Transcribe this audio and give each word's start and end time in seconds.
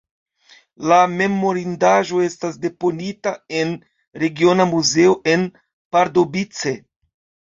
La 0.91 0.95
memorindaĵo 1.17 2.21
estas 2.27 2.55
deponita 2.63 3.33
en 3.59 3.75
regiona 4.23 4.67
muzeo 4.71 5.13
en 5.35 5.45
Pardubice. 5.97 6.73